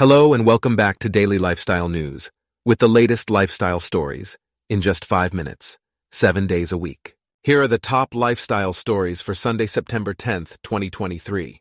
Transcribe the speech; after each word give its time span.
Hello 0.00 0.32
and 0.32 0.46
welcome 0.46 0.76
back 0.76 0.98
to 1.00 1.10
Daily 1.10 1.36
Lifestyle 1.36 1.90
News 1.90 2.30
with 2.64 2.78
the 2.78 2.88
latest 2.88 3.28
lifestyle 3.28 3.80
stories 3.80 4.38
in 4.70 4.80
just 4.80 5.04
five 5.04 5.34
minutes, 5.34 5.76
seven 6.10 6.46
days 6.46 6.72
a 6.72 6.78
week. 6.78 7.16
Here 7.42 7.60
are 7.60 7.68
the 7.68 7.76
top 7.76 8.14
lifestyle 8.14 8.72
stories 8.72 9.20
for 9.20 9.34
Sunday, 9.34 9.66
September 9.66 10.14
10th, 10.14 10.56
2023. 10.62 11.60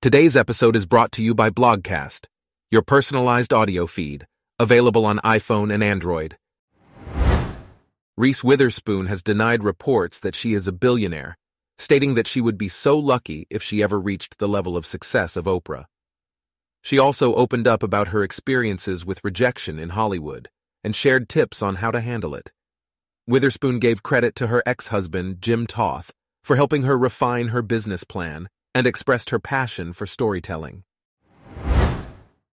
Today's 0.00 0.36
episode 0.36 0.76
is 0.76 0.86
brought 0.86 1.10
to 1.10 1.20
you 1.20 1.34
by 1.34 1.50
Blogcast, 1.50 2.26
your 2.70 2.82
personalized 2.82 3.52
audio 3.52 3.88
feed, 3.88 4.24
available 4.60 5.04
on 5.04 5.18
iPhone 5.24 5.74
and 5.74 5.82
Android. 5.82 6.36
Reese 8.16 8.44
Witherspoon 8.44 9.06
has 9.06 9.24
denied 9.24 9.64
reports 9.64 10.20
that 10.20 10.36
she 10.36 10.54
is 10.54 10.68
a 10.68 10.72
billionaire, 10.72 11.36
stating 11.78 12.14
that 12.14 12.28
she 12.28 12.40
would 12.40 12.56
be 12.56 12.68
so 12.68 12.96
lucky 12.96 13.44
if 13.50 13.60
she 13.60 13.82
ever 13.82 13.98
reached 13.98 14.38
the 14.38 14.46
level 14.46 14.76
of 14.76 14.86
success 14.86 15.36
of 15.36 15.46
Oprah. 15.46 15.86
She 16.80 16.96
also 16.96 17.34
opened 17.34 17.66
up 17.66 17.82
about 17.82 18.08
her 18.08 18.22
experiences 18.22 19.04
with 19.04 19.24
rejection 19.24 19.80
in 19.80 19.88
Hollywood 19.88 20.48
and 20.84 20.94
shared 20.94 21.28
tips 21.28 21.60
on 21.60 21.76
how 21.76 21.90
to 21.90 22.00
handle 22.00 22.36
it. 22.36 22.52
Witherspoon 23.26 23.80
gave 23.80 24.04
credit 24.04 24.36
to 24.36 24.46
her 24.46 24.62
ex-husband, 24.64 25.38
Jim 25.40 25.66
Toth, 25.66 26.12
for 26.44 26.54
helping 26.54 26.84
her 26.84 26.96
refine 26.96 27.48
her 27.48 27.62
business 27.62 28.04
plan 28.04 28.48
and 28.76 28.86
expressed 28.86 29.30
her 29.30 29.40
passion 29.40 29.92
for 29.92 30.06
storytelling. 30.06 30.84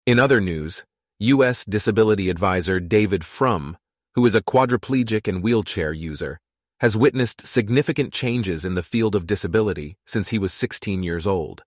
In 0.04 0.18
other 0.18 0.40
news, 0.40 0.84
U.S. 1.20 1.64
Disability 1.64 2.28
Advisor 2.28 2.80
David 2.80 3.24
Frum 3.24 3.76
who 4.14 4.24
is 4.27 4.34
a 4.34 4.42
quadriplegic 4.42 5.27
and 5.28 5.42
wheelchair 5.42 5.92
user, 5.92 6.41
has 6.80 6.96
witnessed 6.96 7.46
significant 7.46 8.12
changes 8.12 8.64
in 8.64 8.74
the 8.74 8.82
field 8.82 9.14
of 9.14 9.27
disability 9.27 9.96
since 10.06 10.28
he 10.28 10.38
was 10.38 10.52
16 10.52 11.02
years 11.02 11.27
old. 11.27 11.62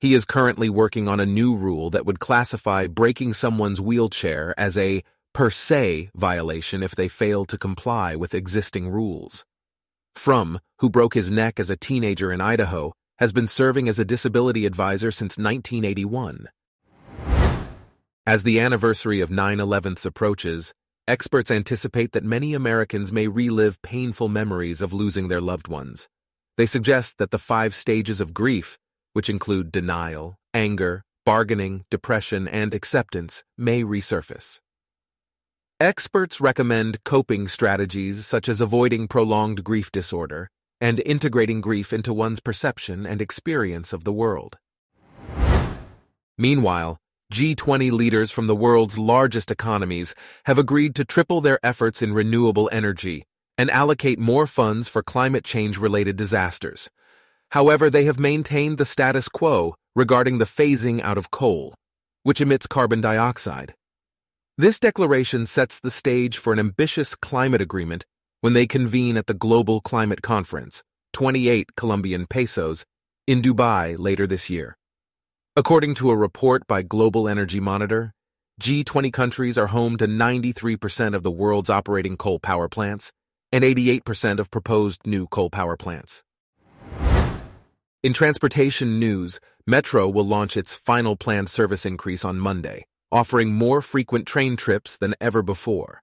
He 0.00 0.14
is 0.14 0.24
currently 0.24 0.68
working 0.68 1.08
on 1.08 1.18
a 1.18 1.26
new 1.26 1.56
rule 1.56 1.90
that 1.90 2.06
would 2.06 2.20
classify 2.20 2.86
breaking 2.86 3.34
someone's 3.34 3.80
wheelchair 3.80 4.54
as 4.56 4.78
a 4.78 5.02
per 5.32 5.50
se 5.50 6.10
violation 6.14 6.82
if 6.82 6.94
they 6.94 7.08
fail 7.08 7.44
to 7.46 7.58
comply 7.58 8.14
with 8.14 8.34
existing 8.34 8.88
rules. 8.88 9.44
Frum, 10.14 10.60
who 10.78 10.90
broke 10.90 11.14
his 11.14 11.30
neck 11.30 11.58
as 11.58 11.70
a 11.70 11.76
teenager 11.76 12.32
in 12.32 12.40
Idaho, 12.40 12.92
has 13.18 13.32
been 13.32 13.46
serving 13.46 13.88
as 13.88 13.98
a 13.98 14.04
disability 14.04 14.66
advisor 14.66 15.10
since 15.10 15.38
1981. 15.38 16.48
As 18.26 18.42
the 18.42 18.60
anniversary 18.60 19.20
of 19.20 19.30
9 19.30 19.58
11 19.58 19.96
approaches, 20.04 20.74
Experts 21.08 21.50
anticipate 21.50 22.12
that 22.12 22.22
many 22.22 22.52
Americans 22.52 23.10
may 23.14 23.28
relive 23.28 23.80
painful 23.80 24.28
memories 24.28 24.82
of 24.82 24.92
losing 24.92 25.28
their 25.28 25.40
loved 25.40 25.66
ones. 25.66 26.06
They 26.58 26.66
suggest 26.66 27.16
that 27.16 27.30
the 27.30 27.38
five 27.38 27.74
stages 27.74 28.20
of 28.20 28.34
grief, 28.34 28.76
which 29.14 29.30
include 29.30 29.72
denial, 29.72 30.36
anger, 30.52 31.04
bargaining, 31.24 31.86
depression, 31.90 32.46
and 32.46 32.74
acceptance, 32.74 33.42
may 33.56 33.84
resurface. 33.84 34.60
Experts 35.80 36.42
recommend 36.42 37.02
coping 37.04 37.48
strategies 37.48 38.26
such 38.26 38.46
as 38.46 38.60
avoiding 38.60 39.08
prolonged 39.08 39.64
grief 39.64 39.90
disorder 39.90 40.50
and 40.78 41.00
integrating 41.06 41.62
grief 41.62 41.90
into 41.94 42.12
one's 42.12 42.40
perception 42.40 43.06
and 43.06 43.22
experience 43.22 43.94
of 43.94 44.04
the 44.04 44.12
world. 44.12 44.58
Meanwhile, 46.36 46.98
G20 47.32 47.92
leaders 47.92 48.30
from 48.30 48.46
the 48.46 48.56
world's 48.56 48.98
largest 48.98 49.50
economies 49.50 50.14
have 50.46 50.56
agreed 50.56 50.94
to 50.94 51.04
triple 51.04 51.42
their 51.42 51.58
efforts 51.62 52.00
in 52.00 52.14
renewable 52.14 52.70
energy 52.72 53.26
and 53.58 53.70
allocate 53.70 54.18
more 54.18 54.46
funds 54.46 54.88
for 54.88 55.02
climate 55.02 55.44
change 55.44 55.76
related 55.76 56.16
disasters. 56.16 56.88
However, 57.50 57.90
they 57.90 58.04
have 58.04 58.18
maintained 58.18 58.78
the 58.78 58.86
status 58.86 59.28
quo 59.28 59.74
regarding 59.94 60.38
the 60.38 60.46
phasing 60.46 61.02
out 61.02 61.18
of 61.18 61.30
coal, 61.30 61.74
which 62.22 62.40
emits 62.40 62.66
carbon 62.66 63.02
dioxide. 63.02 63.74
This 64.56 64.80
declaration 64.80 65.44
sets 65.44 65.80
the 65.80 65.90
stage 65.90 66.38
for 66.38 66.54
an 66.54 66.58
ambitious 66.58 67.14
climate 67.14 67.60
agreement 67.60 68.06
when 68.40 68.54
they 68.54 68.66
convene 68.66 69.18
at 69.18 69.26
the 69.26 69.34
Global 69.34 69.82
Climate 69.82 70.22
Conference, 70.22 70.82
28 71.12 71.76
Colombian 71.76 72.26
pesos, 72.26 72.86
in 73.26 73.42
Dubai 73.42 73.98
later 73.98 74.26
this 74.26 74.48
year. 74.48 74.77
According 75.58 75.96
to 75.96 76.12
a 76.12 76.16
report 76.16 76.68
by 76.68 76.82
Global 76.82 77.28
Energy 77.28 77.58
Monitor, 77.58 78.12
G20 78.62 79.12
countries 79.12 79.58
are 79.58 79.66
home 79.66 79.96
to 79.96 80.06
93% 80.06 81.16
of 81.16 81.24
the 81.24 81.32
world's 81.32 81.68
operating 81.68 82.16
coal 82.16 82.38
power 82.38 82.68
plants 82.68 83.10
and 83.50 83.64
88% 83.64 84.38
of 84.38 84.52
proposed 84.52 85.04
new 85.04 85.26
coal 85.26 85.50
power 85.50 85.76
plants. 85.76 86.22
In 88.04 88.12
transportation 88.12 89.00
news, 89.00 89.40
Metro 89.66 90.08
will 90.08 90.24
launch 90.24 90.56
its 90.56 90.74
final 90.74 91.16
planned 91.16 91.48
service 91.48 91.84
increase 91.84 92.24
on 92.24 92.38
Monday, 92.38 92.84
offering 93.10 93.52
more 93.52 93.82
frequent 93.82 94.28
train 94.28 94.56
trips 94.56 94.96
than 94.96 95.16
ever 95.20 95.42
before. 95.42 96.02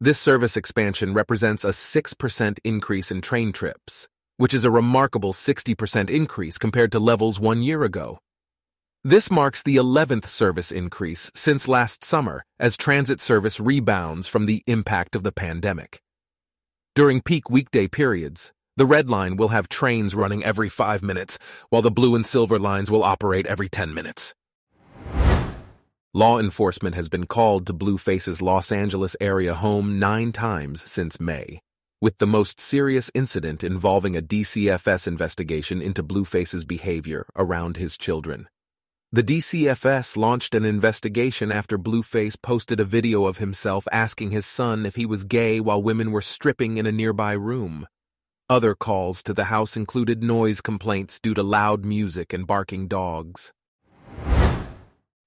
This 0.00 0.18
service 0.18 0.56
expansion 0.56 1.14
represents 1.14 1.62
a 1.62 1.68
6% 1.68 2.58
increase 2.64 3.12
in 3.12 3.20
train 3.20 3.52
trips, 3.52 4.08
which 4.36 4.52
is 4.52 4.64
a 4.64 4.70
remarkable 4.72 5.32
60% 5.32 6.10
increase 6.10 6.58
compared 6.58 6.90
to 6.90 6.98
levels 6.98 7.38
one 7.38 7.62
year 7.62 7.84
ago. 7.84 8.18
This 9.08 9.30
marks 9.30 9.62
the 9.62 9.76
11th 9.76 10.26
service 10.26 10.72
increase 10.72 11.30
since 11.32 11.68
last 11.68 12.02
summer 12.02 12.44
as 12.58 12.76
transit 12.76 13.20
service 13.20 13.60
rebounds 13.60 14.26
from 14.26 14.46
the 14.46 14.64
impact 14.66 15.14
of 15.14 15.22
the 15.22 15.30
pandemic. 15.30 16.00
During 16.96 17.22
peak 17.22 17.48
weekday 17.48 17.86
periods, 17.86 18.52
the 18.76 18.84
Red 18.84 19.08
Line 19.08 19.36
will 19.36 19.50
have 19.54 19.68
trains 19.68 20.16
running 20.16 20.42
every 20.42 20.68
five 20.68 21.04
minutes, 21.04 21.38
while 21.70 21.82
the 21.82 21.90
Blue 21.92 22.16
and 22.16 22.26
Silver 22.26 22.58
lines 22.58 22.90
will 22.90 23.04
operate 23.04 23.46
every 23.46 23.68
10 23.68 23.94
minutes. 23.94 24.34
Law 26.12 26.40
enforcement 26.40 26.96
has 26.96 27.08
been 27.08 27.26
called 27.26 27.64
to 27.68 27.72
Blueface's 27.72 28.42
Los 28.42 28.72
Angeles 28.72 29.14
area 29.20 29.54
home 29.54 30.00
nine 30.00 30.32
times 30.32 30.82
since 30.82 31.20
May, 31.20 31.60
with 32.00 32.18
the 32.18 32.26
most 32.26 32.58
serious 32.58 33.08
incident 33.14 33.62
involving 33.62 34.16
a 34.16 34.20
DCFS 34.20 35.06
investigation 35.06 35.80
into 35.80 36.02
Blueface's 36.02 36.64
behavior 36.64 37.24
around 37.36 37.76
his 37.76 37.96
children. 37.96 38.48
The 39.12 39.22
DCFS 39.22 40.16
launched 40.16 40.56
an 40.56 40.64
investigation 40.64 41.52
after 41.52 41.78
Blueface 41.78 42.34
posted 42.42 42.80
a 42.80 42.84
video 42.84 43.26
of 43.26 43.38
himself 43.38 43.86
asking 43.92 44.32
his 44.32 44.44
son 44.44 44.84
if 44.84 44.96
he 44.96 45.06
was 45.06 45.22
gay 45.22 45.60
while 45.60 45.80
women 45.80 46.10
were 46.10 46.20
stripping 46.20 46.76
in 46.76 46.86
a 46.86 46.92
nearby 46.92 47.32
room. 47.32 47.86
Other 48.50 48.74
calls 48.74 49.22
to 49.22 49.32
the 49.32 49.44
house 49.44 49.76
included 49.76 50.24
noise 50.24 50.60
complaints 50.60 51.20
due 51.20 51.34
to 51.34 51.42
loud 51.44 51.84
music 51.84 52.32
and 52.32 52.48
barking 52.48 52.88
dogs. 52.88 53.52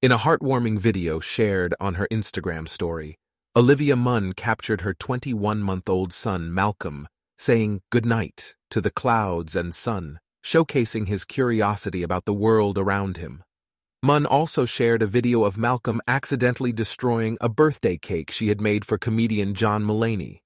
In 0.01 0.11
a 0.11 0.17
heartwarming 0.17 0.77
video 0.77 1.21
shared 1.21 1.73
on 1.79 1.95
her 1.95 2.07
Instagram 2.11 2.67
story, 2.67 3.17
Olivia 3.55 3.95
Munn 3.95 4.33
captured 4.33 4.81
her 4.81 4.93
21 4.93 5.61
month 5.61 5.87
old 5.89 6.11
son, 6.11 6.53
Malcolm, 6.53 7.07
saying 7.37 7.81
goodnight 7.91 8.55
to 8.71 8.81
the 8.81 8.91
clouds 8.91 9.55
and 9.55 9.73
sun, 9.73 10.19
showcasing 10.43 11.07
his 11.07 11.23
curiosity 11.23 12.03
about 12.03 12.25
the 12.25 12.33
world 12.33 12.77
around 12.77 13.15
him. 13.15 13.41
Munn 14.01 14.25
also 14.25 14.63
shared 14.63 15.01
a 15.01 15.07
video 15.07 15.43
of 15.43 15.57
Malcolm 15.57 15.99
accidentally 16.07 16.71
destroying 16.71 17.37
a 17.41 17.49
birthday 17.49 17.97
cake 17.97 18.31
she 18.31 18.47
had 18.47 18.61
made 18.61 18.85
for 18.85 18.97
comedian 18.97 19.53
John 19.53 19.83
Mulaney. 19.83 20.39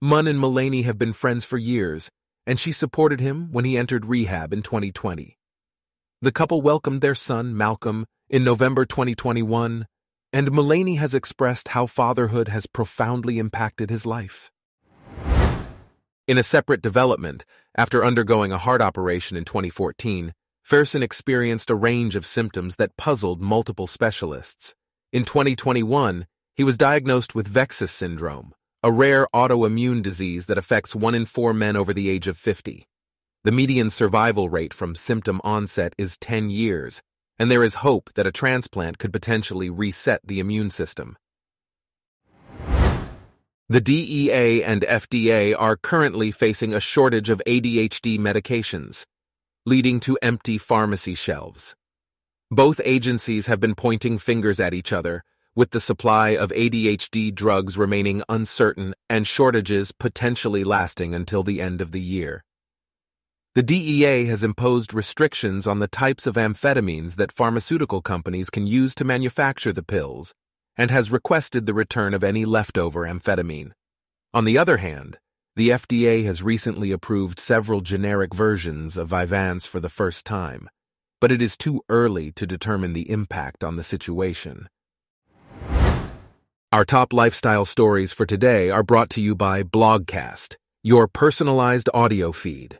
Munn 0.00 0.26
and 0.26 0.38
Mulaney 0.38 0.84
have 0.84 0.96
been 0.96 1.12
friends 1.12 1.44
for 1.44 1.58
years, 1.58 2.10
and 2.46 2.58
she 2.58 2.72
supported 2.72 3.20
him 3.20 3.52
when 3.52 3.66
he 3.66 3.76
entered 3.76 4.06
rehab 4.06 4.54
in 4.54 4.62
2020. 4.62 5.36
The 6.22 6.32
couple 6.32 6.62
welcomed 6.62 7.02
their 7.02 7.14
son, 7.14 7.54
Malcolm, 7.54 8.06
in 8.30 8.44
November 8.44 8.86
2021, 8.86 9.86
and 10.32 10.48
Mulaney 10.50 10.96
has 10.96 11.14
expressed 11.14 11.68
how 11.68 11.84
fatherhood 11.84 12.48
has 12.48 12.66
profoundly 12.66 13.38
impacted 13.38 13.90
his 13.90 14.06
life. 14.06 14.50
In 16.26 16.38
a 16.38 16.42
separate 16.42 16.80
development, 16.80 17.44
after 17.76 18.02
undergoing 18.02 18.52
a 18.52 18.58
heart 18.58 18.80
operation 18.80 19.36
in 19.36 19.44
2014, 19.44 20.32
Pherson 20.62 21.02
experienced 21.02 21.70
a 21.70 21.74
range 21.74 22.16
of 22.16 22.26
symptoms 22.26 22.76
that 22.76 22.96
puzzled 22.96 23.40
multiple 23.40 23.86
specialists. 23.86 24.74
In 25.12 25.24
2021, 25.24 26.26
he 26.54 26.64
was 26.64 26.76
diagnosed 26.76 27.34
with 27.34 27.52
VEXAS 27.52 27.90
syndrome, 27.90 28.54
a 28.82 28.92
rare 28.92 29.26
autoimmune 29.34 30.02
disease 30.02 30.46
that 30.46 30.58
affects 30.58 30.94
one 30.94 31.14
in 31.14 31.24
four 31.24 31.52
men 31.52 31.76
over 31.76 31.92
the 31.92 32.08
age 32.08 32.28
of 32.28 32.36
50. 32.36 32.86
The 33.42 33.52
median 33.52 33.90
survival 33.90 34.48
rate 34.48 34.74
from 34.74 34.94
symptom 34.94 35.40
onset 35.42 35.94
is 35.96 36.18
10 36.18 36.50
years, 36.50 37.02
and 37.38 37.50
there 37.50 37.64
is 37.64 37.76
hope 37.76 38.10
that 38.14 38.26
a 38.26 38.32
transplant 38.32 38.98
could 38.98 39.12
potentially 39.12 39.70
reset 39.70 40.20
the 40.24 40.40
immune 40.40 40.70
system. 40.70 41.16
The 43.68 43.80
DEA 43.80 44.62
and 44.62 44.82
FDA 44.82 45.54
are 45.58 45.76
currently 45.76 46.30
facing 46.30 46.74
a 46.74 46.80
shortage 46.80 47.30
of 47.30 47.40
ADHD 47.46 48.18
medications 48.18 49.06
leading 49.66 50.00
to 50.00 50.18
empty 50.22 50.58
pharmacy 50.58 51.14
shelves. 51.14 51.76
Both 52.50 52.80
agencies 52.84 53.46
have 53.46 53.60
been 53.60 53.74
pointing 53.74 54.18
fingers 54.18 54.58
at 54.58 54.74
each 54.74 54.92
other, 54.92 55.22
with 55.54 55.70
the 55.70 55.80
supply 55.80 56.30
of 56.30 56.50
ADHD 56.50 57.34
drugs 57.34 57.76
remaining 57.76 58.22
uncertain 58.28 58.94
and 59.08 59.26
shortages 59.26 59.92
potentially 59.92 60.64
lasting 60.64 61.14
until 61.14 61.42
the 61.42 61.60
end 61.60 61.80
of 61.80 61.92
the 61.92 62.00
year. 62.00 62.44
The 63.54 63.62
DEA 63.62 64.26
has 64.26 64.44
imposed 64.44 64.94
restrictions 64.94 65.66
on 65.66 65.80
the 65.80 65.88
types 65.88 66.26
of 66.26 66.36
amphetamines 66.36 67.16
that 67.16 67.32
pharmaceutical 67.32 68.00
companies 68.00 68.48
can 68.48 68.66
use 68.66 68.94
to 68.94 69.04
manufacture 69.04 69.72
the 69.72 69.82
pills 69.82 70.34
and 70.76 70.90
has 70.90 71.10
requested 71.10 71.66
the 71.66 71.74
return 71.74 72.14
of 72.14 72.24
any 72.24 72.44
leftover 72.44 73.02
amphetamine. 73.02 73.72
On 74.32 74.44
the 74.44 74.56
other 74.56 74.76
hand, 74.76 75.18
the 75.60 75.68
FDA 75.68 76.24
has 76.24 76.42
recently 76.42 76.90
approved 76.90 77.38
several 77.38 77.82
generic 77.82 78.32
versions 78.32 78.96
of 78.96 79.10
Vyvanse 79.10 79.68
for 79.68 79.78
the 79.78 79.90
first 79.90 80.24
time, 80.24 80.70
but 81.20 81.30
it 81.30 81.42
is 81.42 81.54
too 81.54 81.82
early 81.90 82.32
to 82.32 82.46
determine 82.46 82.94
the 82.94 83.10
impact 83.10 83.62
on 83.62 83.76
the 83.76 83.82
situation. 83.82 84.70
Our 86.72 86.86
top 86.86 87.12
lifestyle 87.12 87.66
stories 87.66 88.10
for 88.10 88.24
today 88.24 88.70
are 88.70 88.82
brought 88.82 89.10
to 89.10 89.20
you 89.20 89.36
by 89.36 89.62
Blogcast, 89.62 90.56
your 90.82 91.06
personalized 91.06 91.90
audio 91.92 92.32
feed. 92.32 92.78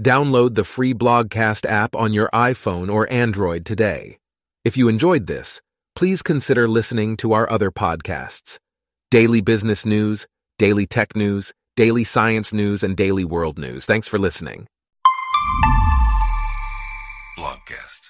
Download 0.00 0.54
the 0.54 0.62
free 0.62 0.94
Blogcast 0.94 1.68
app 1.68 1.96
on 1.96 2.12
your 2.12 2.30
iPhone 2.32 2.92
or 2.92 3.12
Android 3.12 3.66
today. 3.66 4.18
If 4.64 4.76
you 4.76 4.86
enjoyed 4.86 5.26
this, 5.26 5.60
please 5.96 6.22
consider 6.22 6.68
listening 6.68 7.16
to 7.16 7.32
our 7.32 7.50
other 7.50 7.72
podcasts 7.72 8.60
Daily 9.10 9.40
Business 9.40 9.84
News, 9.84 10.28
Daily 10.60 10.86
Tech 10.86 11.16
News, 11.16 11.52
Daily 11.80 12.04
Science 12.04 12.52
News, 12.52 12.82
and 12.82 12.94
Daily 12.94 13.24
World 13.24 13.58
News. 13.58 13.86
Thanks 13.86 14.06
for 14.06 14.18
listening. 14.18 14.66
Blogcast. 17.38 18.09